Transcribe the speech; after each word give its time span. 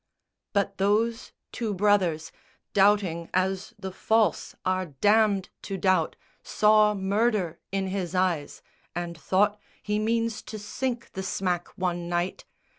But 0.51 0.79
those 0.79 1.31
two 1.51 1.75
brothers, 1.75 2.31
doubting 2.73 3.29
as 3.35 3.75
the 3.77 3.91
false 3.91 4.55
Are 4.65 4.87
damned 4.87 5.49
to 5.61 5.77
doubt, 5.77 6.15
saw 6.41 6.95
murder 6.95 7.59
in 7.71 7.85
his 7.89 8.15
eyes, 8.15 8.63
And 8.95 9.15
thought 9.15 9.59
"He 9.83 9.99
means 9.99 10.41
to 10.41 10.57
sink 10.57 11.11
the 11.11 11.21
smack 11.21 11.67
one 11.77 12.09
night." 12.09 12.45